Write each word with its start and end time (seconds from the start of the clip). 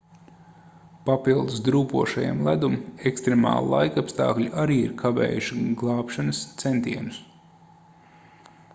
papildus 1.09 1.59
drūpošajam 1.67 2.41
ledum 2.47 2.79
ekstremāli 3.11 3.69
laikapstākļi 3.75 4.49
arī 4.65 4.81
ir 4.87 4.97
kavējuši 5.05 5.61
glābšanas 5.83 6.43
centienus 6.65 7.25